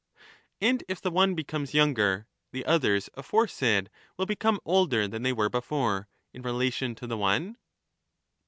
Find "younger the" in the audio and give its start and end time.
1.75-2.65